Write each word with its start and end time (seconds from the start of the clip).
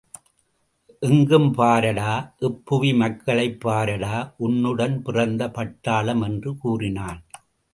எங்கும் 1.01 1.53
பாரடா 1.53 2.13
இப்புவி 2.41 2.91
மக்களைப் 2.97 3.59
பாரடா 3.65 4.15
உன்னுடன் 4.37 4.97
பிறந்த 5.03 5.49
பட்டாளம்! 5.49 6.23
என்று 6.23 6.57
கூறினான். 6.57 7.21